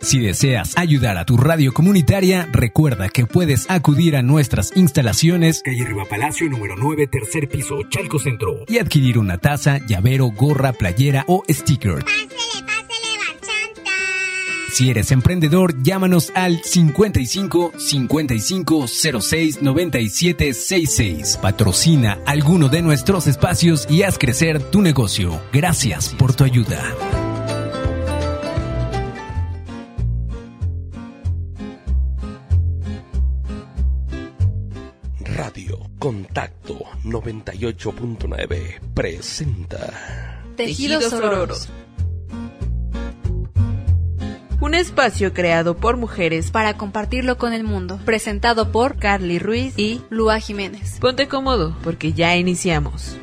Si 0.00 0.20
deseas 0.20 0.76
ayudar 0.76 1.18
a 1.18 1.24
tu 1.24 1.36
radio 1.36 1.72
comunitaria, 1.72 2.48
recuerda 2.52 3.08
que 3.08 3.26
puedes 3.26 3.68
acudir 3.68 4.16
a 4.16 4.22
nuestras 4.22 4.76
instalaciones, 4.76 5.62
calle 5.64 5.84
Riva 5.84 6.04
Palacio 6.04 6.48
número 6.48 6.76
9, 6.76 7.08
tercer 7.08 7.48
piso, 7.48 7.82
Chalco 7.88 8.18
Centro, 8.18 8.64
y 8.68 8.78
adquirir 8.78 9.18
una 9.18 9.38
taza, 9.38 9.78
llavero, 9.86 10.26
gorra, 10.26 10.72
playera 10.72 11.24
o 11.26 11.42
sticker. 11.50 12.04
Si 14.72 14.90
eres 14.90 15.10
emprendedor, 15.10 15.82
llámanos 15.82 16.30
al 16.36 16.62
55 16.62 17.72
55 17.76 18.86
06 18.86 19.62
97 19.62 20.54
66. 20.54 21.38
Patrocina 21.42 22.18
alguno 22.26 22.68
de 22.68 22.82
nuestros 22.82 23.26
espacios 23.26 23.88
y 23.90 24.04
haz 24.04 24.18
crecer 24.18 24.62
tu 24.62 24.80
negocio. 24.80 25.40
Gracias 25.52 26.14
por 26.14 26.32
tu 26.34 26.44
ayuda. 26.44 26.94
Contacto 35.98 36.78
98.9 37.04 38.78
presenta 38.94 40.40
Tejidos 40.56 41.12
Ororos. 41.12 41.68
Un 44.60 44.74
espacio 44.74 45.32
creado 45.32 45.76
por 45.76 45.96
mujeres 45.96 46.52
para 46.52 46.76
compartirlo 46.76 47.36
con 47.36 47.52
el 47.52 47.64
mundo. 47.64 47.98
Presentado 48.04 48.70
por 48.70 48.96
Carly 48.98 49.40
Ruiz 49.40 49.74
y 49.76 50.00
Lua 50.08 50.38
Jiménez. 50.38 50.98
Ponte 51.00 51.26
cómodo 51.26 51.76
porque 51.82 52.12
ya 52.12 52.36
iniciamos. 52.36 53.18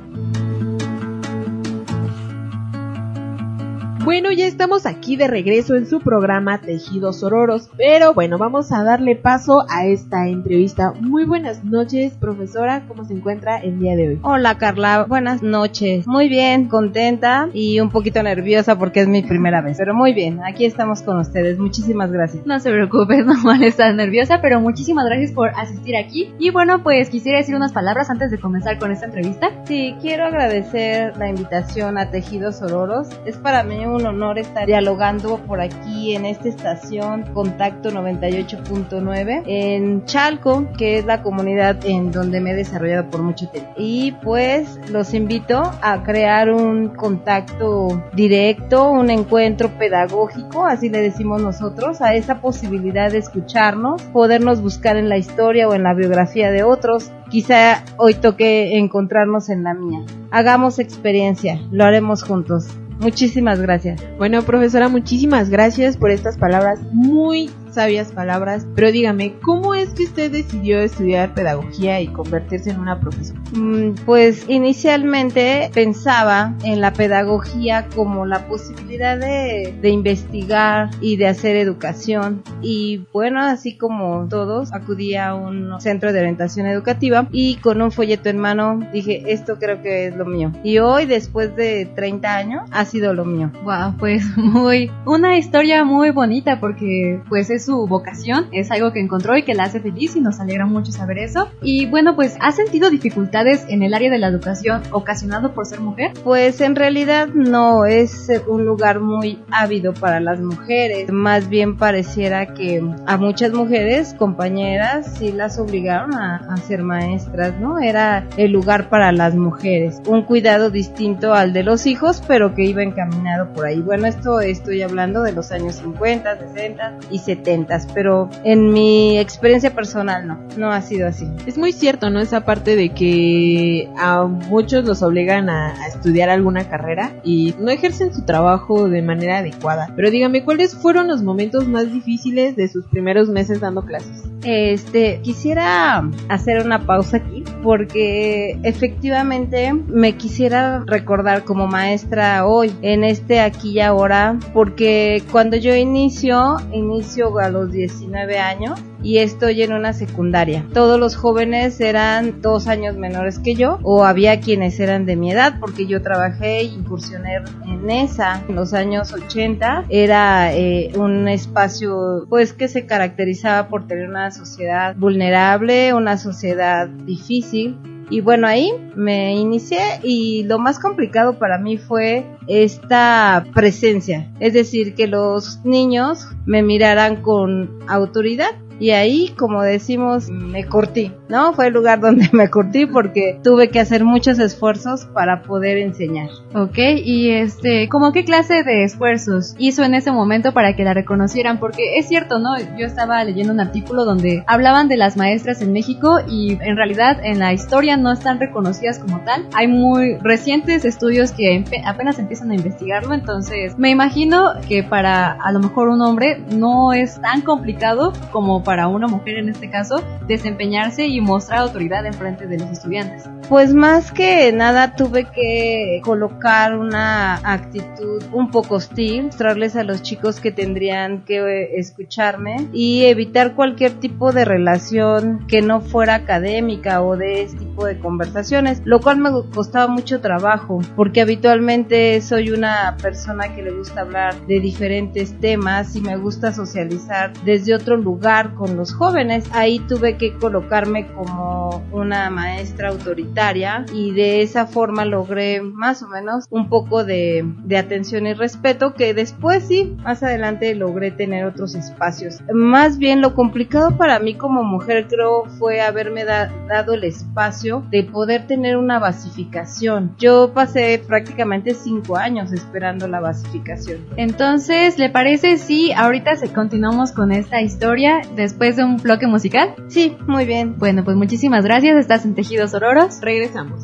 Bueno, 4.06 4.30
ya 4.30 4.46
estamos 4.46 4.86
aquí 4.86 5.16
de 5.16 5.26
regreso 5.26 5.74
en 5.74 5.84
su 5.84 5.98
programa 5.98 6.60
Tejidos 6.60 7.24
Ororos, 7.24 7.68
pero 7.76 8.14
bueno, 8.14 8.38
vamos 8.38 8.70
a 8.70 8.84
darle 8.84 9.16
paso 9.16 9.64
a 9.68 9.84
esta 9.84 10.28
entrevista. 10.28 10.92
Muy 11.00 11.24
buenas 11.24 11.64
noches, 11.64 12.12
profesora, 12.12 12.84
¿cómo 12.86 13.04
se 13.04 13.14
encuentra 13.14 13.56
el 13.56 13.80
día 13.80 13.96
de 13.96 14.10
hoy? 14.10 14.20
Hola 14.22 14.58
Carla, 14.58 15.06
buenas 15.08 15.42
noches. 15.42 16.06
Muy 16.06 16.28
bien, 16.28 16.68
contenta 16.68 17.48
y 17.52 17.80
un 17.80 17.90
poquito 17.90 18.22
nerviosa 18.22 18.78
porque 18.78 19.00
es 19.00 19.08
mi 19.08 19.22
primera 19.24 19.60
vez, 19.60 19.76
pero 19.76 19.92
muy 19.92 20.14
bien, 20.14 20.38
aquí 20.44 20.66
estamos 20.66 21.02
con 21.02 21.18
ustedes. 21.18 21.58
Muchísimas 21.58 22.12
gracias. 22.12 22.46
No 22.46 22.60
se 22.60 22.70
preocupe, 22.70 23.16
es 23.18 23.26
normal 23.26 23.64
estar 23.64 23.92
nerviosa, 23.92 24.40
pero 24.40 24.60
muchísimas 24.60 25.06
gracias 25.06 25.32
por 25.32 25.48
asistir 25.56 25.96
aquí. 25.96 26.32
Y 26.38 26.50
bueno, 26.50 26.84
pues 26.84 27.10
quisiera 27.10 27.38
decir 27.38 27.56
unas 27.56 27.72
palabras 27.72 28.08
antes 28.08 28.30
de 28.30 28.38
comenzar 28.38 28.78
con 28.78 28.92
esta 28.92 29.06
entrevista. 29.06 29.50
Sí, 29.64 29.96
quiero 30.00 30.26
agradecer 30.26 31.16
la 31.16 31.28
invitación 31.28 31.98
a 31.98 32.12
Tejidos 32.12 32.62
Ororos. 32.62 33.08
Es 33.24 33.36
para 33.38 33.64
mí 33.64 33.84
un 33.84 33.95
honor 34.04 34.38
estar 34.38 34.66
dialogando 34.66 35.38
por 35.46 35.60
aquí 35.60 36.14
en 36.14 36.26
esta 36.26 36.48
estación 36.48 37.22
Contacto 37.32 37.90
98.9 37.90 39.44
en 39.46 40.04
Chalco, 40.04 40.66
que 40.76 40.98
es 40.98 41.06
la 41.06 41.22
comunidad 41.22 41.84
en 41.84 42.10
donde 42.10 42.40
me 42.40 42.50
he 42.50 42.54
desarrollado 42.54 43.08
por 43.08 43.22
mucho 43.22 43.48
tiempo. 43.48 43.70
Y 43.76 44.12
pues 44.22 44.78
los 44.90 45.14
invito 45.14 45.62
a 45.80 46.02
crear 46.02 46.50
un 46.50 46.88
contacto 46.88 48.02
directo, 48.12 48.90
un 48.90 49.10
encuentro 49.10 49.70
pedagógico, 49.78 50.66
así 50.66 50.88
le 50.88 51.00
decimos 51.00 51.40
nosotros, 51.40 52.00
a 52.02 52.14
esa 52.14 52.40
posibilidad 52.40 53.10
de 53.10 53.18
escucharnos, 53.18 54.02
podernos 54.02 54.60
buscar 54.60 54.96
en 54.96 55.08
la 55.08 55.16
historia 55.16 55.68
o 55.68 55.74
en 55.74 55.84
la 55.84 55.94
biografía 55.94 56.50
de 56.50 56.62
otros. 56.62 57.12
Quizá 57.30 57.84
hoy 57.96 58.14
toque 58.14 58.76
encontrarnos 58.76 59.48
en 59.48 59.64
la 59.64 59.74
mía. 59.74 60.00
Hagamos 60.30 60.78
experiencia, 60.78 61.60
lo 61.70 61.84
haremos 61.84 62.22
juntos. 62.22 62.68
Muchísimas 62.98 63.60
gracias. 63.60 64.02
Bueno, 64.18 64.42
profesora, 64.42 64.88
muchísimas 64.88 65.50
gracias 65.50 65.96
por 65.96 66.10
estas 66.10 66.38
palabras 66.38 66.80
muy 66.92 67.50
sabias 67.76 68.10
palabras, 68.10 68.66
pero 68.74 68.90
dígame, 68.90 69.34
¿cómo 69.42 69.74
es 69.74 69.90
que 69.90 70.04
usted 70.04 70.32
decidió 70.32 70.80
estudiar 70.80 71.34
pedagogía 71.34 72.00
y 72.00 72.06
convertirse 72.06 72.70
en 72.70 72.80
una 72.80 72.98
profesora? 72.98 73.38
Mm, 73.52 73.90
pues 74.06 74.46
inicialmente 74.48 75.70
pensaba 75.74 76.54
en 76.64 76.80
la 76.80 76.94
pedagogía 76.94 77.86
como 77.94 78.24
la 78.24 78.48
posibilidad 78.48 79.18
de, 79.18 79.76
de, 79.78 79.90
investigar 79.90 80.88
y 81.02 81.18
de 81.18 81.28
hacer 81.28 81.56
educación 81.56 82.42
y 82.62 83.04
bueno, 83.12 83.42
así 83.42 83.76
como 83.76 84.26
todos, 84.28 84.72
acudí 84.72 85.14
a 85.16 85.34
un 85.34 85.78
centro 85.78 86.14
de 86.14 86.20
orientación 86.20 86.66
educativa 86.66 87.28
y 87.30 87.56
con 87.56 87.82
un 87.82 87.92
folleto 87.92 88.30
en 88.30 88.38
mano 88.38 88.80
dije, 88.90 89.22
esto 89.26 89.58
creo 89.58 89.82
que 89.82 90.06
es 90.06 90.16
lo 90.16 90.24
mío. 90.24 90.50
Y 90.64 90.78
hoy, 90.78 91.04
después 91.04 91.54
de 91.56 91.86
30 91.94 92.36
años, 92.36 92.62
ha 92.72 92.86
sido 92.86 93.12
lo 93.12 93.26
mío. 93.26 93.50
Wow, 93.64 93.96
pues 93.98 94.24
muy, 94.36 94.90
una 95.04 95.36
historia 95.36 95.84
muy 95.84 96.10
bonita 96.10 96.58
porque 96.58 97.20
pues 97.28 97.50
es 97.50 97.65
su 97.66 97.86
vocación, 97.88 98.46
es 98.52 98.70
algo 98.70 98.92
que 98.92 99.00
encontró 99.00 99.36
y 99.36 99.42
que 99.42 99.54
la 99.54 99.64
hace 99.64 99.80
feliz 99.80 100.14
y 100.14 100.20
nos 100.20 100.38
alegra 100.38 100.66
mucho 100.66 100.92
saber 100.92 101.18
eso. 101.18 101.48
Y 101.60 101.86
bueno, 101.86 102.14
pues 102.14 102.36
¿ha 102.40 102.52
sentido 102.52 102.90
dificultades 102.90 103.66
en 103.68 103.82
el 103.82 103.92
área 103.92 104.08
de 104.08 104.18
la 104.18 104.28
educación 104.28 104.82
ocasionado 104.92 105.52
por 105.52 105.66
ser 105.66 105.80
mujer? 105.80 106.12
Pues 106.22 106.60
en 106.60 106.76
realidad 106.76 107.28
no, 107.34 107.84
es 107.84 108.30
un 108.46 108.64
lugar 108.64 109.00
muy 109.00 109.40
ávido 109.50 109.92
para 109.92 110.20
las 110.20 110.40
mujeres. 110.40 111.10
Más 111.10 111.48
bien 111.48 111.76
pareciera 111.76 112.54
que 112.54 112.82
a 113.06 113.16
muchas 113.16 113.52
mujeres, 113.52 114.14
compañeras, 114.14 115.16
sí 115.18 115.32
las 115.32 115.58
obligaron 115.58 116.14
a, 116.14 116.36
a 116.36 116.56
ser 116.58 116.82
maestras, 116.82 117.58
¿no? 117.58 117.80
Era 117.80 118.28
el 118.36 118.52
lugar 118.52 118.88
para 118.88 119.10
las 119.10 119.34
mujeres. 119.34 120.00
Un 120.06 120.22
cuidado 120.22 120.70
distinto 120.70 121.34
al 121.34 121.52
de 121.52 121.64
los 121.64 121.86
hijos, 121.86 122.22
pero 122.28 122.54
que 122.54 122.64
iba 122.64 122.84
encaminado 122.84 123.52
por 123.52 123.66
ahí. 123.66 123.80
Bueno, 123.80 124.06
esto 124.06 124.40
estoy 124.40 124.82
hablando 124.82 125.22
de 125.22 125.32
los 125.32 125.50
años 125.50 125.76
50, 125.76 126.38
60 126.38 126.98
y 127.10 127.18
70 127.18 127.55
pero 127.94 128.28
en 128.44 128.72
mi 128.72 129.18
experiencia 129.18 129.74
personal 129.74 130.26
no, 130.26 130.38
no 130.56 130.70
ha 130.70 130.82
sido 130.82 131.08
así. 131.08 131.26
Es 131.46 131.56
muy 131.56 131.72
cierto, 131.72 132.10
¿no? 132.10 132.20
Esa 132.20 132.44
parte 132.44 132.76
de 132.76 132.90
que 132.90 133.88
a 133.96 134.24
muchos 134.24 134.84
los 134.84 135.02
obligan 135.02 135.48
a, 135.48 135.74
estudiar 135.86 136.28
alguna 136.28 136.68
carrera 136.68 137.12
y 137.24 137.54
no 137.58 137.70
ejercen 137.70 138.12
su 138.12 138.24
trabajo 138.24 138.88
de 138.88 139.02
manera 139.02 139.38
adecuada. 139.38 139.92
Pero 139.96 140.10
dígame, 140.10 140.44
¿cuáles 140.44 140.74
fueron 140.74 141.08
los 141.08 141.22
momentos 141.22 141.66
más 141.66 141.92
difíciles 141.92 142.56
de 142.56 142.68
sus 142.68 142.84
primeros 142.86 143.28
meses 143.28 143.60
dando 143.60 143.82
clases? 143.82 144.24
Este, 144.46 145.20
quisiera 145.22 146.08
hacer 146.28 146.64
una 146.64 146.86
pausa 146.86 147.16
aquí 147.16 147.42
porque 147.64 148.56
efectivamente 148.62 149.72
me 149.72 150.12
quisiera 150.16 150.84
recordar 150.86 151.42
como 151.42 151.66
maestra 151.66 152.46
hoy 152.46 152.72
en 152.80 153.02
este 153.02 153.40
aquí 153.40 153.70
y 153.72 153.80
ahora 153.80 154.38
porque 154.54 155.24
cuando 155.32 155.56
yo 155.56 155.74
inicio, 155.74 156.58
inicio 156.72 157.36
a 157.40 157.48
los 157.48 157.72
19 157.72 158.38
años 158.38 158.78
y 159.02 159.18
estoy 159.18 159.62
en 159.62 159.72
una 159.72 159.92
secundaria. 159.92 160.64
Todos 160.72 160.98
los 160.98 161.16
jóvenes 161.16 161.80
eran 161.80 162.40
dos 162.40 162.66
años 162.66 162.96
menores 162.96 163.38
que 163.38 163.54
yo 163.54 163.78
o 163.82 164.04
había 164.04 164.40
quienes 164.40 164.78
eran 164.80 165.06
de 165.06 165.16
mi 165.16 165.32
edad 165.32 165.58
porque 165.60 165.86
yo 165.86 166.02
trabajé 166.02 166.60
e 166.60 166.64
incursioné 166.64 167.42
en 167.66 167.90
esa 167.90 168.42
en 168.48 168.54
los 168.54 168.74
años 168.74 169.12
80. 169.12 169.84
Era 169.88 170.54
eh, 170.54 170.92
un 170.96 171.28
espacio 171.28 172.26
pues 172.28 172.52
que 172.52 172.68
se 172.68 172.86
caracterizaba 172.86 173.68
por 173.68 173.86
tener 173.86 174.08
una 174.08 174.30
sociedad 174.30 174.94
vulnerable, 174.96 175.94
una 175.94 176.16
sociedad 176.16 176.88
difícil 176.88 177.78
y 178.08 178.20
bueno, 178.20 178.46
ahí 178.46 178.72
me 178.94 179.34
inicié 179.34 179.80
y 180.04 180.44
lo 180.44 180.58
más 180.60 180.78
complicado 180.78 181.38
para 181.38 181.58
mí 181.58 181.76
fue 181.76 182.24
esta 182.46 183.44
presencia. 183.52 184.30
Es 184.38 184.52
decir, 184.52 184.94
que 184.94 185.08
los 185.08 185.64
niños 185.64 186.28
me 186.44 186.62
miraran 186.62 187.22
con 187.22 187.80
autoridad 187.88 188.52
y 188.78 188.90
ahí, 188.90 189.34
como 189.38 189.62
decimos, 189.62 190.28
me 190.28 190.64
curtí, 190.64 191.12
¿no? 191.28 191.52
Fue 191.52 191.68
el 191.68 191.74
lugar 191.74 192.00
donde 192.06 192.28
me 192.32 192.48
curtí 192.50 192.86
porque 192.86 193.40
tuve 193.42 193.70
que 193.70 193.80
hacer 193.80 194.04
muchos 194.04 194.38
esfuerzos 194.38 195.06
para 195.06 195.42
poder 195.42 195.78
enseñar. 195.78 196.28
Ok, 196.54 196.78
y 196.78 197.30
este, 197.30 197.88
¿cómo 197.88 198.12
qué 198.12 198.24
clase 198.24 198.62
de 198.62 198.84
esfuerzos 198.84 199.54
hizo 199.58 199.82
en 199.82 199.94
ese 199.94 200.12
momento 200.12 200.52
para 200.52 200.74
que 200.74 200.84
la 200.84 200.94
reconocieran? 200.94 201.58
Porque 201.58 201.98
es 201.98 202.08
cierto, 202.08 202.38
¿no? 202.38 202.56
Yo 202.78 202.86
estaba 202.86 203.22
leyendo 203.24 203.52
un 203.52 203.60
artículo 203.60 204.04
donde 204.04 204.44
hablaban 204.46 204.88
de 204.88 204.96
las 204.96 205.16
maestras 205.16 205.62
en 205.62 205.72
México 205.72 206.18
y 206.28 206.58
en 206.60 206.76
realidad 206.76 207.18
en 207.22 207.38
la 207.38 207.52
historia 207.52 207.96
no 207.96 208.12
están 208.12 208.38
reconocidas 208.40 208.98
como 208.98 209.20
tal. 209.20 209.46
Hay 209.54 209.68
muy 209.68 210.16
recientes 210.18 210.84
estudios 210.84 211.32
que 211.32 211.64
apenas 211.84 212.18
empiezan 212.18 212.50
a 212.50 212.54
investigarlo, 212.54 213.14
entonces 213.14 213.78
me 213.78 213.90
imagino 213.90 214.54
que 214.68 214.82
para 214.82 215.32
a 215.32 215.52
lo 215.52 215.60
mejor 215.60 215.88
un 215.88 216.02
hombre 216.02 216.42
no 216.54 216.92
es 216.92 217.20
tan 217.20 217.42
complicado 217.42 218.12
como 218.32 218.62
para 218.66 218.88
una 218.88 219.06
mujer 219.06 219.38
en 219.38 219.48
este 219.48 219.70
caso 219.70 220.02
desempeñarse 220.26 221.06
y 221.06 221.20
mostrar 221.20 221.60
autoridad 221.60 222.04
en 222.04 222.12
frente 222.12 222.48
de 222.48 222.58
los 222.58 222.68
estudiantes? 222.68 223.30
Pues 223.48 223.72
más 223.72 224.10
que 224.10 224.52
nada 224.52 224.96
tuve 224.96 225.26
que 225.30 226.00
colocar 226.02 226.76
una 226.76 227.36
actitud 227.36 228.24
un 228.32 228.50
poco 228.50 228.74
hostil, 228.74 229.26
mostrarles 229.26 229.76
a 229.76 229.84
los 229.84 230.02
chicos 230.02 230.40
que 230.40 230.50
tendrían 230.50 231.24
que 231.24 231.78
escucharme 231.78 232.66
y 232.72 233.04
evitar 233.04 233.54
cualquier 233.54 233.92
tipo 233.92 234.32
de 234.32 234.44
relación 234.44 235.46
que 235.46 235.62
no 235.62 235.80
fuera 235.80 236.16
académica 236.16 237.02
o 237.02 237.16
de 237.16 237.42
este 237.42 237.58
tipo 237.58 237.86
de 237.86 238.00
conversaciones, 238.00 238.82
lo 238.84 239.00
cual 239.00 239.18
me 239.18 239.30
costaba 239.54 239.86
mucho 239.86 240.20
trabajo 240.20 240.80
porque 240.96 241.20
habitualmente 241.20 242.20
soy 242.20 242.50
una 242.50 242.96
persona 243.00 243.54
que 243.54 243.62
le 243.62 243.70
gusta 243.70 244.00
hablar 244.00 244.34
de 244.48 244.58
diferentes 244.58 245.38
temas 245.38 245.94
y 245.94 246.00
me 246.00 246.16
gusta 246.16 246.52
socializar 246.52 247.32
desde 247.44 247.72
otro 247.72 247.96
lugar 247.96 248.55
con 248.56 248.76
los 248.76 248.92
jóvenes. 248.92 249.44
Ahí 249.52 249.78
tuve 249.80 250.16
que 250.16 250.34
colocarme 250.34 251.06
como 251.08 251.84
una 251.92 252.30
maestra 252.30 252.88
autoritaria 252.88 253.84
y 253.92 254.12
de 254.12 254.42
esa 254.42 254.66
forma 254.66 255.04
logré 255.04 255.60
más 255.60 256.02
o 256.02 256.08
menos 256.08 256.46
un 256.50 256.68
poco 256.68 257.04
de, 257.04 257.44
de 257.64 257.78
atención 257.78 258.26
y 258.26 258.34
respeto 258.34 258.94
que 258.94 259.14
después 259.14 259.64
sí, 259.66 259.96
más 260.02 260.22
adelante 260.22 260.74
logré 260.74 261.10
tener 261.10 261.44
otros 261.44 261.74
espacios. 261.74 262.40
Más 262.52 262.98
bien 262.98 263.20
lo 263.20 263.34
complicado 263.34 263.96
para 263.96 264.18
mí 264.18 264.34
como 264.34 264.62
mujer 264.62 265.06
creo 265.08 265.44
fue 265.58 265.80
haberme 265.80 266.24
dado 266.24 266.94
el 266.94 267.04
espacio 267.04 267.84
de 267.90 268.04
poder 268.04 268.46
tener 268.46 268.76
una 268.76 268.98
basificación. 268.98 270.14
Yo 270.18 270.52
pasé 270.52 271.02
prácticamente 271.06 271.74
cinco 271.74 272.16
años 272.16 272.52
esperando 272.52 273.08
la 273.08 273.20
basificación. 273.20 274.04
Entonces, 274.16 274.98
¿le 274.98 275.10
parece 275.10 275.58
si 275.58 275.92
ahorita 275.92 276.36
se 276.36 276.52
continuamos 276.52 277.12
con 277.12 277.32
esta 277.32 277.60
historia 277.60 278.20
después 278.46 278.76
de 278.76 278.84
un 278.84 278.96
bloque 278.96 279.26
musical? 279.26 279.74
Sí, 279.88 280.16
muy 280.26 280.46
bien. 280.46 280.78
Bueno, 280.78 281.04
pues 281.04 281.16
muchísimas 281.16 281.64
gracias. 281.64 281.96
Estás 281.96 282.24
en 282.24 282.34
Tejidos 282.34 282.74
Ororos. 282.74 283.20
Regresamos. 283.20 283.82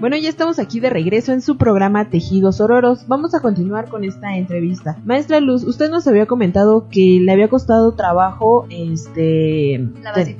Bueno, 0.00 0.16
ya 0.16 0.28
estamos 0.28 0.60
aquí 0.60 0.78
de 0.78 0.90
regreso 0.90 1.32
en 1.32 1.40
su 1.40 1.56
programa 1.56 2.08
Tejidos 2.08 2.60
Ororos. 2.60 3.08
Vamos 3.08 3.34
a 3.34 3.40
continuar 3.40 3.88
con 3.88 4.04
esta 4.04 4.36
entrevista. 4.36 4.96
Maestra 5.04 5.40
Luz, 5.40 5.64
usted 5.64 5.90
nos 5.90 6.06
había 6.06 6.26
comentado 6.26 6.86
que 6.88 7.18
le 7.20 7.32
había 7.32 7.48
costado 7.48 7.92
trabajo 7.94 8.64
este 8.70 9.88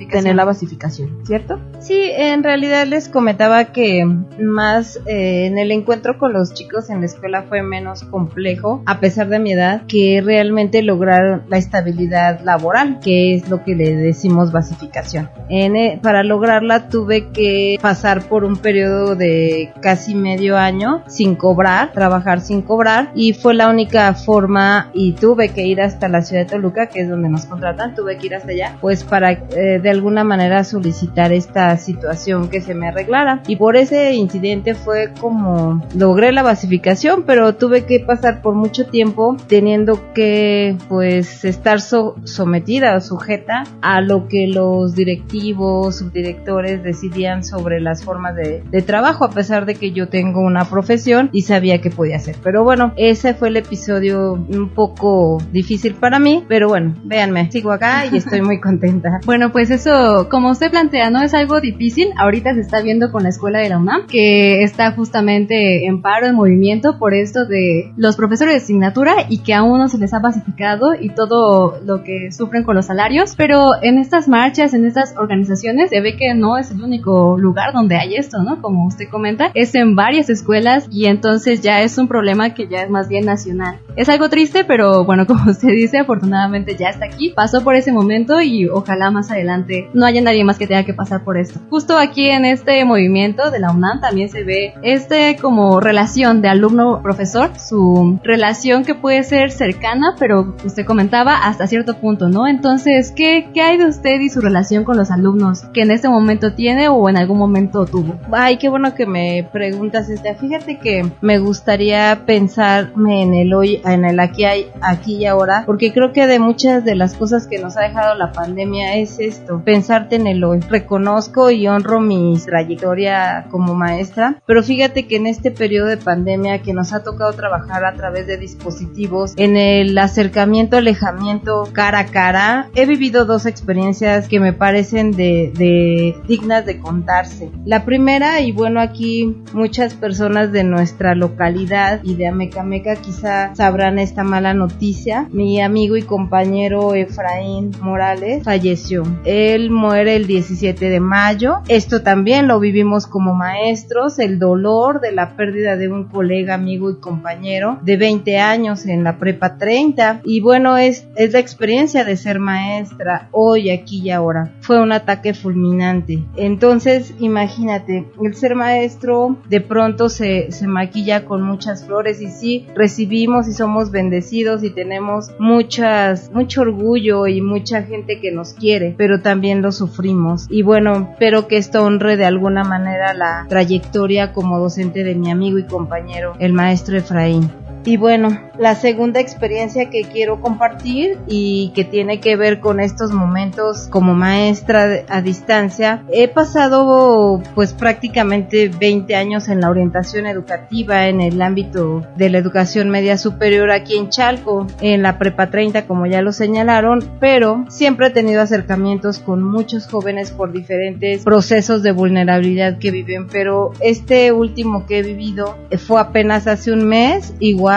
tener 0.09 0.35
la 0.35 0.45
basificación, 0.45 1.25
¿cierto? 1.25 1.59
Sí, 1.79 1.99
en 1.99 2.41
realidad 2.41 2.87
les 2.87 3.09
comentaba 3.09 3.65
que 3.65 4.05
más 4.39 4.95
eh, 5.05 5.47
en 5.47 5.57
el 5.57 5.71
encuentro 5.71 6.17
con 6.17 6.31
los 6.31 6.53
chicos 6.53 6.89
en 6.89 7.01
la 7.01 7.07
escuela 7.07 7.43
fue 7.43 7.61
menos 7.61 8.03
complejo, 8.03 8.81
a 8.85 9.01
pesar 9.01 9.27
de 9.27 9.39
mi 9.39 9.51
edad, 9.51 9.85
que 9.87 10.21
realmente 10.23 10.83
lograr 10.83 11.43
la 11.49 11.57
estabilidad 11.57 12.39
laboral, 12.45 13.01
que 13.03 13.35
es 13.35 13.49
lo 13.49 13.61
que 13.65 13.75
le 13.75 13.93
decimos 13.93 14.53
basificación. 14.53 15.29
En, 15.49 15.75
eh, 15.75 15.99
para 16.01 16.23
lograrla 16.23 16.87
tuve 16.87 17.27
que 17.31 17.77
pasar 17.81 18.21
por 18.29 18.45
un 18.45 18.55
periodo 18.55 19.17
de 19.17 19.48
casi 19.81 20.15
medio 20.15 20.57
año 20.57 21.03
sin 21.07 21.35
cobrar, 21.35 21.91
trabajar 21.91 22.41
sin 22.41 22.61
cobrar 22.61 23.11
y 23.15 23.33
fue 23.33 23.53
la 23.53 23.69
única 23.69 24.13
forma 24.13 24.89
y 24.93 25.13
tuve 25.13 25.49
que 25.49 25.65
ir 25.65 25.81
hasta 25.81 26.07
la 26.07 26.21
ciudad 26.21 26.43
de 26.43 26.49
Toluca, 26.49 26.87
que 26.87 27.01
es 27.01 27.09
donde 27.09 27.29
nos 27.29 27.45
contratan, 27.45 27.95
tuve 27.95 28.17
que 28.17 28.27
ir 28.27 28.35
hasta 28.35 28.51
allá, 28.51 28.77
pues 28.81 29.03
para 29.03 29.31
eh, 29.31 29.79
de 29.81 29.89
alguna 29.89 30.23
manera 30.23 30.63
solicitar 30.63 31.31
esta 31.31 31.75
situación 31.77 32.49
que 32.49 32.61
se 32.61 32.73
me 32.73 32.87
arreglara. 32.87 33.41
Y 33.47 33.55
por 33.55 33.75
ese 33.75 34.13
incidente 34.13 34.75
fue 34.75 35.13
como 35.19 35.83
logré 35.95 36.31
la 36.31 36.43
basificación, 36.43 37.23
pero 37.23 37.55
tuve 37.55 37.85
que 37.85 37.99
pasar 37.99 38.41
por 38.41 38.55
mucho 38.55 38.85
tiempo 38.85 39.37
teniendo 39.47 40.13
que 40.13 40.77
pues 40.87 41.45
estar 41.45 41.81
sometida 41.81 42.95
o 42.95 43.01
sujeta 43.01 43.63
a 43.81 44.01
lo 44.01 44.27
que 44.27 44.47
los 44.47 44.95
directivos, 44.95 45.97
subdirectores 45.97 46.83
decidían 46.83 47.43
sobre 47.43 47.79
las 47.79 48.03
formas 48.03 48.35
de, 48.35 48.63
de 48.69 48.81
trabajo 48.81 49.25
pesar 49.39 49.65
de 49.65 49.75
que 49.75 49.93
yo 49.93 50.09
tengo 50.09 50.41
una 50.41 50.65
profesión 50.65 51.29
y 51.31 51.43
sabía 51.43 51.79
que 51.79 51.89
podía 51.89 52.17
hacer. 52.17 52.35
Pero 52.43 52.65
bueno, 52.65 52.91
ese 52.97 53.33
fue 53.33 53.47
el 53.47 53.55
episodio 53.55 54.33
un 54.33 54.67
poco 54.75 55.41
difícil 55.53 55.93
para 55.93 56.19
mí, 56.19 56.43
pero 56.49 56.67
bueno, 56.67 56.93
véanme, 57.05 57.49
sigo 57.49 57.71
acá 57.71 58.05
y 58.11 58.17
estoy 58.17 58.41
muy 58.41 58.59
contenta. 58.59 59.21
bueno, 59.25 59.53
pues 59.53 59.71
eso, 59.71 60.27
como 60.29 60.51
usted 60.51 60.69
plantea, 60.69 61.09
no 61.09 61.21
es 61.21 61.33
algo 61.33 61.61
difícil. 61.61 62.09
Ahorita 62.17 62.53
se 62.53 62.59
está 62.59 62.81
viendo 62.81 63.13
con 63.13 63.23
la 63.23 63.29
escuela 63.29 63.59
de 63.59 63.69
la 63.69 63.77
UNAM, 63.77 64.07
que 64.07 64.61
está 64.61 64.91
justamente 64.91 65.85
en 65.85 66.01
paro, 66.01 66.27
en 66.27 66.35
movimiento 66.35 66.99
por 66.99 67.13
esto 67.13 67.45
de 67.45 67.93
los 67.95 68.17
profesores 68.17 68.55
de 68.55 68.61
asignatura 68.61 69.13
y 69.29 69.37
que 69.37 69.53
aún 69.53 69.79
no 69.79 69.87
se 69.87 69.99
les 69.99 70.13
ha 70.13 70.19
pacificado 70.19 70.95
y 70.99 71.11
todo 71.11 71.79
lo 71.85 72.03
que 72.03 72.33
sufren 72.33 72.65
con 72.65 72.75
los 72.75 72.87
salarios. 72.87 73.35
Pero 73.37 73.81
en 73.81 73.99
estas 73.99 74.27
marchas, 74.27 74.73
en 74.73 74.85
estas 74.85 75.15
organizaciones, 75.15 75.91
se 75.91 76.01
ve 76.01 76.17
que 76.17 76.33
no 76.33 76.57
es 76.57 76.71
el 76.71 76.83
único 76.83 77.37
lugar 77.37 77.71
donde 77.71 77.95
hay 77.95 78.15
esto, 78.15 78.43
¿no? 78.43 78.61
Como 78.61 78.85
usted 78.85 79.07
comenta 79.09 79.28
es 79.53 79.75
en 79.75 79.95
varias 79.95 80.29
escuelas 80.29 80.87
y 80.91 81.05
entonces 81.05 81.61
ya 81.61 81.81
es 81.81 81.97
un 81.97 82.07
problema 82.07 82.53
que 82.53 82.67
ya 82.67 82.83
es 82.83 82.89
más 82.89 83.07
bien 83.07 83.25
nacional. 83.25 83.79
Es 83.95 84.09
algo 84.09 84.29
triste, 84.29 84.63
pero 84.63 85.03
bueno, 85.03 85.27
como 85.27 85.51
usted 85.51 85.69
dice, 85.69 85.99
afortunadamente 85.99 86.75
ya 86.75 86.89
está 86.89 87.05
aquí, 87.05 87.31
pasó 87.35 87.63
por 87.63 87.75
ese 87.75 87.91
momento 87.91 88.41
y 88.41 88.67
ojalá 88.67 89.11
más 89.11 89.31
adelante 89.31 89.89
no 89.93 90.05
haya 90.05 90.21
nadie 90.21 90.43
más 90.43 90.57
que 90.57 90.67
tenga 90.67 90.83
que 90.83 90.93
pasar 90.93 91.23
por 91.23 91.37
esto. 91.37 91.59
Justo 91.69 91.97
aquí 91.97 92.29
en 92.29 92.45
este 92.45 92.83
movimiento 92.85 93.51
de 93.51 93.59
la 93.59 93.71
UNAM 93.71 94.01
también 94.01 94.29
se 94.29 94.43
ve 94.43 94.73
este 94.81 95.37
como 95.41 95.79
relación 95.79 96.41
de 96.41 96.49
alumno-profesor, 96.49 97.51
su 97.59 98.19
relación 98.23 98.83
que 98.83 98.95
puede 98.95 99.23
ser 99.23 99.51
cercana, 99.51 100.15
pero 100.17 100.55
usted 100.65 100.85
comentaba 100.85 101.35
hasta 101.35 101.67
cierto 101.67 101.97
punto, 101.97 102.29
¿no? 102.29 102.47
Entonces, 102.47 103.11
¿qué, 103.15 103.49
qué 103.53 103.61
hay 103.61 103.77
de 103.77 103.85
usted 103.85 104.19
y 104.19 104.29
su 104.29 104.41
relación 104.41 104.83
con 104.83 104.97
los 104.97 105.11
alumnos 105.11 105.63
que 105.73 105.81
en 105.81 105.91
este 105.91 106.09
momento 106.09 106.53
tiene 106.53 106.87
o 106.89 107.09
en 107.09 107.17
algún 107.17 107.37
momento 107.37 107.85
tuvo? 107.85 108.15
Ay, 108.31 108.57
qué 108.57 108.69
bueno 108.69 108.95
que 108.95 109.05
me 109.05 109.18
preguntas, 109.51 110.09
este, 110.09 110.35
fíjate 110.35 110.79
que 110.79 111.05
me 111.21 111.39
gustaría 111.39 112.23
pensarme 112.25 113.21
en 113.23 113.33
el 113.33 113.53
hoy, 113.53 113.81
en 113.85 114.05
el 114.05 114.19
aquí, 114.19 114.43
aquí 114.81 115.17
y 115.17 115.25
ahora, 115.25 115.63
porque 115.65 115.91
creo 115.93 116.13
que 116.13 116.27
de 116.27 116.39
muchas 116.39 116.85
de 116.85 116.95
las 116.95 117.15
cosas 117.15 117.47
que 117.47 117.59
nos 117.59 117.77
ha 117.77 117.81
dejado 117.81 118.15
la 118.15 118.31
pandemia 118.31 118.95
es 118.95 119.19
esto, 119.19 119.61
pensarte 119.63 120.15
en 120.15 120.27
el 120.27 120.43
hoy. 120.43 120.59
Reconozco 120.59 121.51
y 121.51 121.67
honro 121.67 121.99
mi 121.99 122.37
trayectoria 122.45 123.47
como 123.49 123.75
maestra, 123.75 124.41
pero 124.45 124.63
fíjate 124.63 125.07
que 125.07 125.17
en 125.17 125.27
este 125.27 125.51
periodo 125.51 125.87
de 125.87 125.97
pandemia 125.97 126.61
que 126.61 126.73
nos 126.73 126.93
ha 126.93 127.03
tocado 127.03 127.33
trabajar 127.33 127.85
a 127.85 127.93
través 127.93 128.27
de 128.27 128.37
dispositivos, 128.37 129.33
en 129.37 129.57
el 129.57 129.97
acercamiento, 129.97 130.77
alejamiento 130.77 131.67
cara 131.71 131.99
a 131.99 132.05
cara, 132.05 132.69
he 132.75 132.85
vivido 132.85 133.25
dos 133.25 133.45
experiencias 133.45 134.27
que 134.27 134.39
me 134.39 134.53
parecen 134.53 135.11
de, 135.11 135.51
de 135.55 136.15
dignas 136.27 136.65
de 136.65 136.79
contarse. 136.79 137.49
La 137.65 137.85
primera, 137.85 138.41
y 138.41 138.51
bueno, 138.51 138.79
aquí 138.79 139.08
muchas 139.53 139.93
personas 139.93 140.51
de 140.51 140.63
nuestra 140.63 141.15
localidad 141.15 142.01
y 142.03 142.15
de 142.15 142.27
Amecameca 142.27 142.95
quizá 142.95 143.53
sabrán 143.55 143.99
esta 143.99 144.23
mala 144.23 144.53
noticia. 144.53 145.27
Mi 145.31 145.61
amigo 145.61 145.95
y 145.97 146.01
compañero 146.01 146.93
Efraín 146.95 147.71
Morales 147.81 148.43
falleció. 148.43 149.03
Él 149.25 149.71
muere 149.71 150.15
el 150.15 150.27
17 150.27 150.89
de 150.89 150.99
mayo. 150.99 151.61
Esto 151.67 152.01
también 152.01 152.47
lo 152.47 152.59
vivimos 152.59 153.07
como 153.07 153.33
maestros, 153.33 154.19
el 154.19 154.39
dolor 154.39 155.01
de 155.01 155.11
la 155.11 155.35
pérdida 155.35 155.75
de 155.75 155.89
un 155.89 156.05
colega, 156.05 156.55
amigo 156.55 156.89
y 156.89 156.99
compañero 156.99 157.79
de 157.83 157.97
20 157.97 158.37
años 158.37 158.85
en 158.85 159.03
la 159.03 159.17
prepa 159.17 159.57
30. 159.57 160.21
Y 160.23 160.41
bueno, 160.41 160.77
es, 160.77 161.07
es 161.15 161.33
la 161.33 161.39
experiencia 161.39 162.03
de 162.03 162.17
ser 162.17 162.39
maestra 162.39 163.29
hoy, 163.31 163.69
aquí 163.69 164.01
y 164.01 164.11
ahora. 164.11 164.51
Fue 164.61 164.81
un 164.81 164.91
ataque 164.91 165.33
fulminante. 165.33 166.23
Entonces, 166.35 167.13
imagínate, 167.19 168.07
el 168.23 168.35
ser 168.35 168.55
maestro 168.89 169.37
de 169.47 169.61
pronto 169.61 170.09
se, 170.09 170.51
se 170.51 170.65
maquilla 170.65 171.23
con 171.25 171.43
muchas 171.43 171.85
flores 171.85 172.21
y 172.21 172.31
sí, 172.31 172.65
recibimos 172.73 173.47
y 173.47 173.53
somos 173.53 173.91
bendecidos 173.91 174.63
y 174.63 174.71
tenemos 174.71 175.29
muchas, 175.37 176.31
mucho 176.33 176.61
orgullo 176.61 177.27
y 177.27 177.39
mucha 177.39 177.83
gente 177.83 178.19
que 178.19 178.31
nos 178.31 178.53
quiere, 178.53 178.95
pero 178.97 179.21
también 179.21 179.61
lo 179.61 179.71
sufrimos. 179.71 180.47
Y 180.49 180.63
bueno, 180.63 181.09
espero 181.11 181.47
que 181.47 181.57
esto 181.57 181.83
honre 181.83 182.17
de 182.17 182.25
alguna 182.25 182.63
manera 182.63 183.13
la 183.13 183.45
trayectoria 183.47 184.33
como 184.33 184.57
docente 184.57 185.03
de 185.03 185.13
mi 185.13 185.29
amigo 185.29 185.59
y 185.59 185.67
compañero, 185.67 186.33
el 186.39 186.53
maestro 186.53 186.97
Efraín. 186.97 187.68
Y 187.85 187.95
bueno, 187.97 188.29
la 188.57 188.75
segunda 188.75 189.21
experiencia 189.21 189.89
que 189.89 190.01
quiero 190.01 190.41
compartir 190.41 191.17
y 191.27 191.71
que 191.73 191.85
tiene 191.85 192.19
que 192.19 192.35
ver 192.35 192.59
con 192.59 192.81
estos 192.81 193.11
momentos 193.11 193.87
como 193.89 194.13
maestra 194.13 195.05
a 195.07 195.21
distancia, 195.21 196.03
he 196.11 196.27
pasado 196.27 197.41
pues 197.55 197.73
prácticamente 197.73 198.67
20 198.67 199.15
años 199.15 199.47
en 199.47 199.61
la 199.61 199.69
orientación 199.69 200.27
educativa 200.27 201.07
en 201.07 201.21
el 201.21 201.41
ámbito 201.41 202.05
de 202.17 202.29
la 202.29 202.37
educación 202.37 202.89
media 202.89 203.17
superior 203.17 203.71
aquí 203.71 203.95
en 203.95 204.09
Chalco, 204.09 204.67
en 204.81 205.01
la 205.01 205.17
prepa 205.17 205.49
30 205.49 205.87
como 205.87 206.05
ya 206.05 206.21
lo 206.21 206.33
señalaron, 206.33 206.99
pero 207.21 207.65
siempre 207.69 208.07
he 208.07 208.11
tenido 208.11 208.41
acercamientos 208.41 209.19
con 209.19 209.41
muchos 209.41 209.87
jóvenes 209.87 210.31
por 210.31 210.51
diferentes 210.51 211.23
procesos 211.23 211.81
de 211.81 211.93
vulnerabilidad 211.93 212.77
que 212.77 212.91
viven, 212.91 213.27
pero 213.27 213.71
este 213.79 214.33
último 214.33 214.85
que 214.85 214.99
he 214.99 215.03
vivido 215.03 215.57
fue 215.77 216.01
apenas 216.01 216.45
hace 216.45 216.73
un 216.73 216.85
mes, 216.85 217.33
igual 217.39 217.68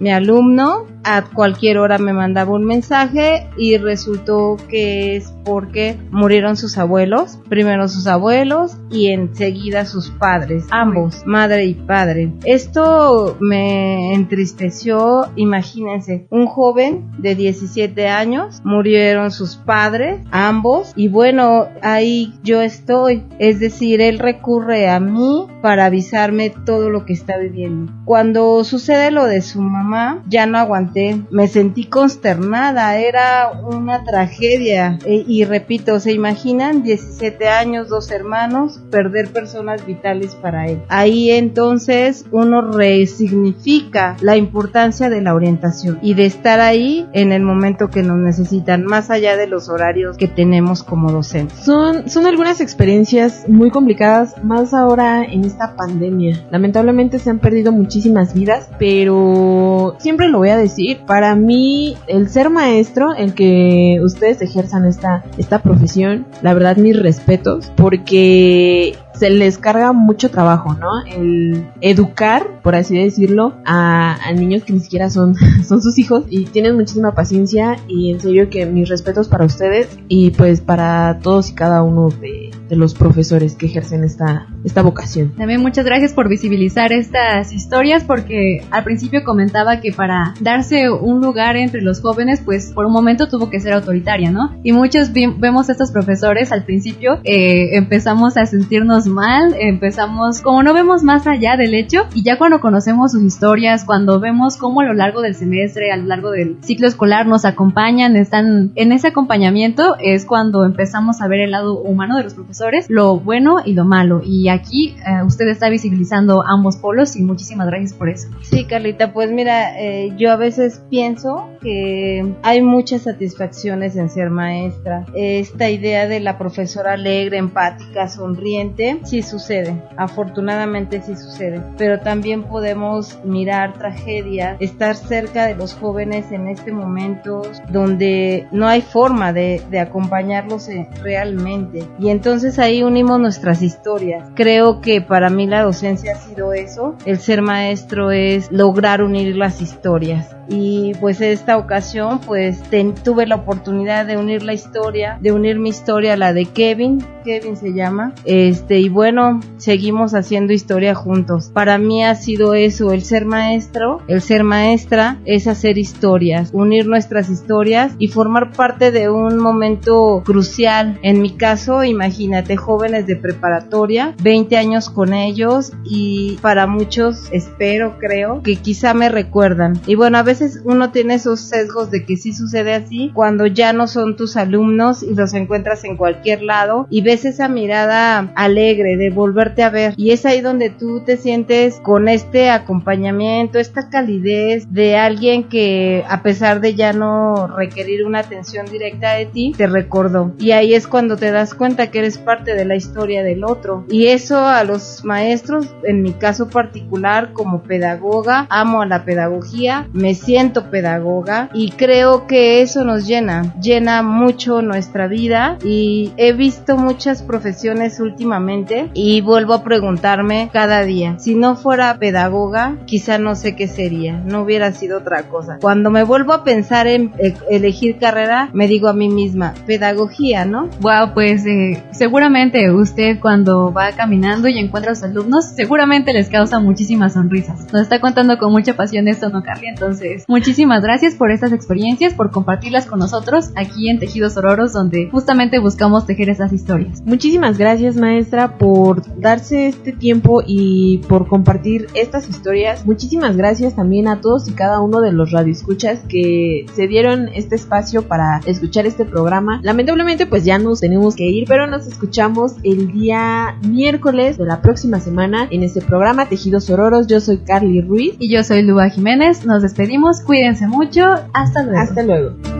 mi 0.00 0.10
alumno 0.12 0.86
a 1.04 1.22
cualquier 1.22 1.78
hora 1.78 1.98
me 1.98 2.12
mandaba 2.12 2.52
un 2.52 2.64
mensaje 2.64 3.48
y 3.56 3.76
resultó 3.78 4.56
que 4.68 5.16
es 5.16 5.34
porque 5.44 5.96
murieron 6.10 6.56
sus 6.56 6.78
abuelos, 6.78 7.38
primero 7.48 7.88
sus 7.88 8.06
abuelos 8.06 8.76
y 8.90 9.08
enseguida 9.08 9.84
sus 9.86 10.10
padres, 10.10 10.64
ambos, 10.70 11.22
madre 11.26 11.64
y 11.64 11.74
padre. 11.74 12.32
Esto 12.44 13.36
me 13.40 14.14
entristeció, 14.14 15.30
imagínense, 15.36 16.26
un 16.30 16.46
joven 16.46 17.10
de 17.18 17.34
17 17.34 18.08
años, 18.08 18.60
murieron 18.64 19.30
sus 19.30 19.56
padres, 19.56 20.20
ambos, 20.30 20.92
y 20.96 21.08
bueno, 21.08 21.66
ahí 21.82 22.34
yo 22.42 22.60
estoy, 22.60 23.24
es 23.38 23.60
decir, 23.60 24.00
él 24.00 24.18
recurre 24.18 24.88
a 24.88 25.00
mí 25.00 25.46
para 25.62 25.86
avisarme 25.86 26.50
todo 26.50 26.90
lo 26.90 27.04
que 27.04 27.12
está 27.12 27.38
viviendo. 27.38 27.92
Cuando 28.04 28.64
sucede 28.64 29.10
lo 29.10 29.26
de 29.26 29.42
su 29.42 29.60
mamá, 29.60 30.22
ya 30.28 30.46
no 30.46 30.58
aguanté, 30.58 30.89
me 31.30 31.48
sentí 31.48 31.84
consternada, 31.84 32.96
era 32.98 33.50
una 33.50 34.04
tragedia. 34.04 34.98
E, 35.04 35.24
y 35.26 35.44
repito, 35.44 36.00
¿se 36.00 36.12
imaginan? 36.12 36.82
17 36.82 37.48
años, 37.48 37.88
dos 37.88 38.10
hermanos, 38.10 38.80
perder 38.90 39.28
personas 39.28 39.86
vitales 39.86 40.34
para 40.34 40.66
él. 40.66 40.82
Ahí 40.88 41.30
entonces 41.30 42.24
uno 42.30 42.62
resignifica 42.62 44.16
la 44.20 44.36
importancia 44.36 45.08
de 45.08 45.20
la 45.20 45.34
orientación 45.34 45.98
y 46.02 46.14
de 46.14 46.26
estar 46.26 46.60
ahí 46.60 47.08
en 47.12 47.32
el 47.32 47.42
momento 47.42 47.88
que 47.88 48.02
nos 48.02 48.18
necesitan, 48.18 48.84
más 48.84 49.10
allá 49.10 49.36
de 49.36 49.46
los 49.46 49.68
horarios 49.68 50.16
que 50.16 50.28
tenemos 50.28 50.82
como 50.82 51.10
docentes. 51.10 51.58
Son, 51.60 52.08
son 52.08 52.26
algunas 52.26 52.60
experiencias 52.60 53.48
muy 53.48 53.70
complicadas, 53.70 54.42
más 54.42 54.74
ahora 54.74 55.24
en 55.24 55.44
esta 55.44 55.76
pandemia. 55.76 56.46
Lamentablemente 56.50 57.18
se 57.18 57.30
han 57.30 57.38
perdido 57.38 57.72
muchísimas 57.72 58.34
vidas, 58.34 58.68
pero 58.78 59.96
siempre 59.98 60.28
lo 60.28 60.38
voy 60.38 60.50
a 60.50 60.56
decir, 60.56 60.79
para 61.06 61.34
mí 61.34 61.96
el 62.06 62.28
ser 62.28 62.50
maestro, 62.50 63.14
el 63.14 63.34
que 63.34 64.00
ustedes 64.02 64.42
ejerzan 64.42 64.86
esta, 64.86 65.24
esta 65.38 65.62
profesión, 65.62 66.26
la 66.42 66.54
verdad 66.54 66.76
mis 66.76 66.98
respetos, 66.98 67.70
porque 67.76 68.96
se 69.12 69.30
les 69.30 69.58
carga 69.58 69.92
mucho 69.92 70.30
trabajo, 70.30 70.74
¿no? 70.74 71.02
El 71.06 71.66
educar, 71.82 72.60
por 72.62 72.74
así 72.74 72.96
decirlo, 72.96 73.54
a, 73.66 74.16
a, 74.26 74.32
niños 74.32 74.64
que 74.64 74.72
ni 74.72 74.80
siquiera 74.80 75.10
son, 75.10 75.34
son 75.66 75.82
sus 75.82 75.98
hijos 75.98 76.24
y 76.30 76.46
tienen 76.46 76.76
muchísima 76.76 77.14
paciencia 77.14 77.76
y 77.86 78.12
en 78.12 78.20
serio 78.20 78.48
que 78.48 78.64
mis 78.66 78.88
respetos 78.88 79.28
para 79.28 79.44
ustedes 79.44 79.88
y 80.08 80.30
pues 80.30 80.60
para 80.60 81.18
todos 81.22 81.50
y 81.50 81.54
cada 81.54 81.82
uno 81.82 82.08
de, 82.08 82.49
de 82.70 82.76
los 82.76 82.94
profesores 82.94 83.54
que 83.54 83.66
ejercen 83.66 84.04
esta, 84.04 84.46
esta 84.64 84.82
vocación. 84.82 85.32
También 85.36 85.60
muchas 85.60 85.84
gracias 85.84 86.14
por 86.14 86.28
visibilizar 86.28 86.92
estas 86.92 87.52
historias 87.52 88.04
porque 88.04 88.64
al 88.70 88.84
principio 88.84 89.24
comentaba 89.24 89.80
que 89.80 89.92
para 89.92 90.34
darse 90.40 90.90
un 90.90 91.20
lugar 91.20 91.56
entre 91.56 91.82
los 91.82 92.00
jóvenes 92.00 92.40
pues 92.42 92.72
por 92.72 92.86
un 92.86 92.92
momento 92.92 93.28
tuvo 93.28 93.50
que 93.50 93.60
ser 93.60 93.74
autoritaria, 93.74 94.30
¿no? 94.30 94.56
Y 94.62 94.72
muchos 94.72 95.12
vemos 95.12 95.68
a 95.68 95.72
estos 95.72 95.90
profesores 95.90 96.52
al 96.52 96.64
principio 96.64 97.10
eh, 97.24 97.76
empezamos 97.76 98.36
a 98.36 98.46
sentirnos 98.46 99.06
mal, 99.06 99.54
empezamos, 99.58 100.40
como 100.40 100.62
no 100.62 100.72
vemos 100.72 101.02
más 101.02 101.26
allá 101.26 101.56
del 101.56 101.74
hecho, 101.74 102.06
y 102.14 102.22
ya 102.22 102.38
cuando 102.38 102.60
conocemos 102.60 103.12
sus 103.12 103.22
historias, 103.22 103.84
cuando 103.84 104.20
vemos 104.20 104.56
cómo 104.56 104.80
a 104.80 104.84
lo 104.84 104.94
largo 104.94 105.22
del 105.22 105.34
semestre, 105.34 105.90
a 105.90 105.96
lo 105.96 106.04
largo 106.04 106.30
del 106.30 106.58
ciclo 106.62 106.86
escolar 106.86 107.26
nos 107.26 107.44
acompañan, 107.44 108.16
están 108.16 108.72
en 108.74 108.92
ese 108.92 109.08
acompañamiento, 109.08 109.96
es 109.98 110.24
cuando 110.24 110.64
empezamos 110.64 111.20
a 111.20 111.28
ver 111.28 111.40
el 111.40 111.50
lado 111.50 111.78
humano 111.80 112.16
de 112.16 112.24
los 112.24 112.34
profesores, 112.34 112.59
lo 112.88 113.18
bueno 113.18 113.56
y 113.64 113.72
lo 113.74 113.84
malo. 113.84 114.20
Y 114.24 114.48
aquí 114.48 114.96
eh, 114.98 115.22
usted 115.24 115.48
está 115.48 115.68
visibilizando 115.68 116.42
ambos 116.46 116.76
polos 116.76 117.16
y 117.16 117.22
muchísimas 117.22 117.66
gracias 117.66 117.94
por 117.94 118.08
eso. 118.08 118.28
Sí, 118.42 118.64
Carlita, 118.64 119.12
pues 119.12 119.30
mira, 119.30 119.80
eh, 119.80 120.12
yo 120.16 120.32
a 120.32 120.36
veces 120.36 120.82
pienso 120.90 121.48
que 121.60 122.34
hay 122.42 122.62
muchas 122.62 123.02
satisfacciones 123.02 123.96
en 123.96 124.08
ser 124.08 124.30
maestra. 124.30 125.06
Esta 125.14 125.70
idea 125.70 126.06
de 126.06 126.20
la 126.20 126.38
profesora 126.38 126.94
alegre, 126.94 127.38
empática, 127.38 128.08
sonriente, 128.08 129.00
sí 129.04 129.22
sucede, 129.22 129.82
afortunadamente 129.96 131.02
sí 131.02 131.16
sucede, 131.16 131.62
pero 131.76 132.00
también 132.00 132.44
podemos 132.44 133.18
mirar 133.24 133.74
tragedias, 133.74 134.56
estar 134.60 134.96
cerca 134.96 135.46
de 135.46 135.54
los 135.54 135.74
jóvenes 135.74 136.32
en 136.32 136.48
este 136.48 136.72
momento 136.72 137.42
donde 137.70 138.46
no 138.52 138.66
hay 138.66 138.82
forma 138.82 139.32
de, 139.32 139.62
de 139.70 139.80
acompañarlos 139.80 140.68
eh, 140.68 140.88
realmente. 141.02 141.86
Y 141.98 142.08
entonces 142.08 142.49
ahí 142.58 142.82
unimos 142.82 143.20
nuestras 143.20 143.62
historias. 143.62 144.28
Creo 144.34 144.80
que 144.80 145.00
para 145.00 145.30
mí 145.30 145.46
la 145.46 145.62
docencia 145.62 146.12
ha 146.12 146.18
sido 146.18 146.52
eso, 146.52 146.96
el 147.06 147.18
ser 147.18 147.42
maestro 147.42 148.10
es 148.10 148.50
lograr 148.50 149.02
unir 149.02 149.36
las 149.36 149.60
historias 149.60 150.34
y 150.50 150.94
pues 151.00 151.20
esta 151.20 151.56
ocasión 151.56 152.20
pues 152.26 152.60
tuve 153.04 153.26
la 153.26 153.36
oportunidad 153.36 154.04
de 154.04 154.16
unir 154.16 154.42
la 154.42 154.52
historia, 154.52 155.18
de 155.20 155.32
unir 155.32 155.58
mi 155.58 155.70
historia 155.70 156.14
a 156.14 156.16
la 156.16 156.32
de 156.32 156.46
Kevin, 156.46 157.04
Kevin 157.24 157.56
se 157.56 157.72
llama, 157.72 158.12
este 158.24 158.80
y 158.80 158.88
bueno, 158.88 159.40
seguimos 159.58 160.14
haciendo 160.14 160.52
historia 160.52 160.94
juntos. 160.94 161.50
Para 161.52 161.78
mí 161.78 162.04
ha 162.04 162.14
sido 162.14 162.54
eso, 162.54 162.92
el 162.92 163.02
ser 163.02 163.26
maestro, 163.26 164.00
el 164.08 164.20
ser 164.20 164.42
maestra 164.42 165.18
es 165.24 165.46
hacer 165.46 165.78
historias, 165.78 166.50
unir 166.52 166.86
nuestras 166.86 167.30
historias 167.30 167.92
y 167.98 168.08
formar 168.08 168.52
parte 168.52 168.90
de 168.90 169.08
un 169.08 169.38
momento 169.38 170.22
crucial. 170.24 170.98
En 171.02 171.22
mi 171.22 171.30
caso, 171.36 171.84
imagínate 171.84 172.56
jóvenes 172.56 173.06
de 173.06 173.16
preparatoria, 173.16 174.14
20 174.22 174.56
años 174.56 174.90
con 174.90 175.14
ellos 175.14 175.72
y 175.84 176.38
para 176.42 176.66
muchos 176.66 177.28
espero, 177.32 177.98
creo 177.98 178.42
que 178.42 178.56
quizá 178.56 178.94
me 178.94 179.08
recuerdan. 179.08 179.80
Y 179.86 179.94
bueno, 179.94 180.18
a 180.18 180.22
veces 180.22 180.39
uno 180.64 180.90
tiene 180.90 181.14
esos 181.14 181.40
sesgos 181.40 181.90
de 181.90 182.04
que 182.04 182.16
sí 182.16 182.32
sucede 182.32 182.74
así 182.74 183.10
cuando 183.14 183.46
ya 183.46 183.72
no 183.72 183.86
son 183.86 184.16
tus 184.16 184.36
alumnos 184.36 185.02
y 185.02 185.14
los 185.14 185.34
encuentras 185.34 185.84
en 185.84 185.96
cualquier 185.96 186.42
lado 186.42 186.86
y 186.90 187.02
ves 187.02 187.24
esa 187.24 187.48
mirada 187.48 188.32
alegre 188.34 188.96
de 188.96 189.10
volverte 189.10 189.62
a 189.62 189.70
ver. 189.70 189.94
Y 189.96 190.10
es 190.10 190.24
ahí 190.26 190.40
donde 190.40 190.70
tú 190.70 191.00
te 191.00 191.16
sientes 191.16 191.80
con 191.80 192.08
este 192.08 192.50
acompañamiento, 192.50 193.58
esta 193.58 193.88
calidez 193.90 194.72
de 194.72 194.96
alguien 194.96 195.44
que 195.44 196.04
a 196.08 196.22
pesar 196.22 196.60
de 196.60 196.74
ya 196.74 196.92
no 196.92 197.46
requerir 197.46 198.06
una 198.06 198.20
atención 198.20 198.66
directa 198.66 199.12
de 199.12 199.26
ti, 199.26 199.54
te 199.56 199.66
recordó. 199.66 200.32
Y 200.38 200.52
ahí 200.52 200.74
es 200.74 200.86
cuando 200.86 201.16
te 201.16 201.30
das 201.30 201.54
cuenta 201.54 201.90
que 201.90 201.98
eres 201.98 202.18
parte 202.18 202.54
de 202.54 202.64
la 202.64 202.76
historia 202.76 203.22
del 203.22 203.44
otro. 203.44 203.84
Y 203.90 204.06
eso 204.06 204.38
a 204.38 204.64
los 204.64 205.04
maestros, 205.04 205.66
en 205.84 206.02
mi 206.02 206.12
caso 206.12 206.48
particular 206.48 207.32
como 207.32 207.62
pedagoga, 207.62 208.46
amo 208.50 208.82
a 208.82 208.86
la 208.86 209.04
pedagogía, 209.04 209.88
me 209.92 210.14
siento 210.14 210.29
siento 210.30 210.70
pedagoga 210.70 211.50
y 211.52 211.72
creo 211.72 212.28
que 212.28 212.62
eso 212.62 212.84
nos 212.84 213.04
llena, 213.04 213.52
llena 213.60 214.04
mucho 214.04 214.62
nuestra 214.62 215.08
vida 215.08 215.58
y 215.64 216.12
he 216.18 216.32
visto 216.32 216.76
muchas 216.76 217.24
profesiones 217.24 217.98
últimamente 217.98 218.90
y 218.94 219.22
vuelvo 219.22 219.54
a 219.54 219.64
preguntarme 219.64 220.48
cada 220.52 220.82
día, 220.82 221.18
si 221.18 221.34
no 221.34 221.56
fuera 221.56 221.98
pedagoga, 221.98 222.76
quizá 222.86 223.18
no 223.18 223.34
sé 223.34 223.56
qué 223.56 223.66
sería, 223.66 224.22
no 224.24 224.42
hubiera 224.42 224.70
sido 224.70 224.98
otra 224.98 225.24
cosa. 225.24 225.58
Cuando 225.60 225.90
me 225.90 226.04
vuelvo 226.04 226.32
a 226.32 226.44
pensar 226.44 226.86
en 226.86 227.12
eh, 227.18 227.34
elegir 227.50 227.98
carrera, 227.98 228.50
me 228.52 228.68
digo 228.68 228.86
a 228.86 228.92
mí 228.92 229.08
misma, 229.08 229.54
pedagogía, 229.66 230.44
¿no? 230.44 230.68
Wow, 230.80 231.12
pues 231.12 231.44
eh, 231.44 231.82
seguramente 231.90 232.70
usted 232.70 233.18
cuando 233.18 233.72
va 233.72 233.90
caminando 233.90 234.46
y 234.46 234.60
encuentra 234.60 234.92
a 234.92 234.94
sus 234.94 235.02
alumnos, 235.06 235.46
seguramente 235.56 236.12
les 236.12 236.28
causa 236.28 236.60
muchísimas 236.60 237.14
sonrisas. 237.14 237.72
Nos 237.72 237.82
está 237.82 238.00
contando 238.00 238.38
con 238.38 238.52
mucha 238.52 238.74
pasión 238.74 239.08
esto, 239.08 239.28
¿no, 239.28 239.42
Carly? 239.42 239.66
Entonces, 239.66 240.09
muchísimas 240.28 240.82
gracias 240.82 241.14
por 241.14 241.30
estas 241.30 241.52
experiencias, 241.52 242.14
por 242.14 242.30
compartirlas 242.30 242.86
con 242.86 242.98
nosotros 242.98 243.50
aquí 243.56 243.88
en 243.88 243.98
Tejidos 243.98 244.36
Ororos, 244.36 244.72
donde 244.72 245.08
justamente 245.10 245.58
buscamos 245.58 246.06
tejer 246.06 246.30
esas 246.30 246.52
historias. 246.52 247.02
Muchísimas 247.04 247.58
gracias, 247.58 247.96
maestra, 247.96 248.58
por 248.58 249.02
darse 249.20 249.68
este 249.68 249.92
tiempo 249.92 250.42
y 250.46 250.98
por 251.08 251.28
compartir 251.28 251.86
estas 251.94 252.28
historias. 252.28 252.86
Muchísimas 252.86 253.36
gracias 253.36 253.76
también 253.76 254.08
a 254.08 254.20
todos 254.20 254.48
y 254.48 254.52
cada 254.52 254.80
uno 254.80 255.00
de 255.00 255.12
los 255.12 255.30
radioescuchas 255.32 256.00
que 256.08 256.66
se 256.74 256.86
dieron 256.86 257.28
este 257.34 257.56
espacio 257.56 258.02
para 258.02 258.40
escuchar 258.46 258.86
este 258.86 259.04
programa. 259.04 259.60
Lamentablemente, 259.62 260.26
pues 260.26 260.44
ya 260.44 260.58
nos 260.58 260.80
tenemos 260.80 261.16
que 261.16 261.28
ir, 261.28 261.44
pero 261.48 261.66
nos 261.66 261.86
escuchamos 261.86 262.54
el 262.62 262.92
día 262.92 263.56
miércoles 263.66 264.38
de 264.38 264.46
la 264.46 264.62
próxima 264.62 265.00
semana 265.00 265.46
en 265.50 265.62
este 265.62 265.80
programa 265.80 266.28
Tejidos 266.28 266.70
Ororos. 266.70 267.06
Yo 267.06 267.20
soy 267.20 267.38
Carly 267.38 267.80
Ruiz. 267.80 268.14
Y 268.18 268.30
yo 268.32 268.42
soy 268.44 268.62
Luba 268.62 268.88
Jiménez. 268.88 269.44
Nos 269.44 269.62
despedimos. 270.00 270.20
Cuídense 270.22 270.66
mucho. 270.66 271.04
Hasta 271.32 271.62
luego. 271.62 271.78
Hasta 271.78 272.02
luego. 272.02 272.59